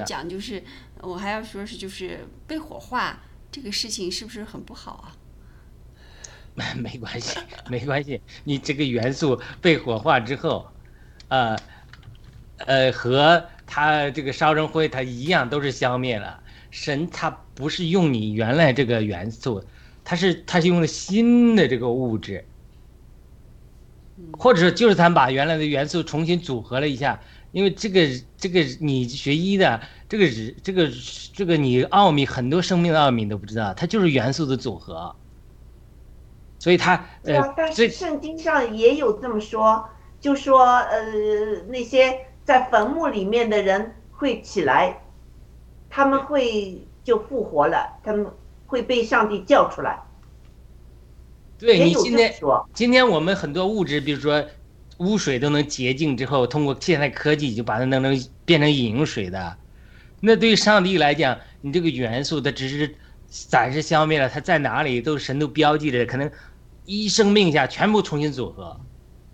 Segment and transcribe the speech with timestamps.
[0.00, 0.62] 要讲，就是
[1.00, 3.20] 我还要说是就是被火化
[3.52, 5.12] 这个事情是不是很不好啊？
[6.54, 7.38] 没 没关系，
[7.68, 8.20] 没关系。
[8.44, 10.68] 你这个元素被火化之后，
[11.28, 11.56] 呃，
[12.58, 16.42] 呃，和它这个烧成灰，它一样都是消灭了。
[16.70, 19.64] 神它不是用你原来这个元素，
[20.04, 22.44] 它是它是用了新的这个物质，
[24.32, 27.20] 或者说就是他把原来的元素重新组合了一下。
[27.52, 28.06] 因为这个
[28.36, 30.26] 这个你学医的，这个
[30.62, 30.90] 这个
[31.34, 35.14] 这个你奥秘很多生命的奥秘都不知道，它就是元素的组合。
[36.58, 39.88] 所以它呃，但是圣经上也有这么说，
[40.20, 41.02] 就说呃
[41.68, 45.00] 那些在坟墓里面的人会起来，
[45.88, 48.26] 他们会就复活了，他们
[48.66, 49.98] 会被上帝叫出来。
[51.58, 52.34] 对你今天
[52.74, 54.44] 今天我们很多物质，比如说
[55.00, 59.58] 污水都能洁净之后，通过现代科技就把它弄成变成饮用水的，
[60.20, 62.96] 那对于上帝来讲，你这个元素它只是
[63.28, 66.30] 暂时消灭了，它在哪里都神都标记着，可能。
[66.86, 68.80] 一生命下全部重新组合，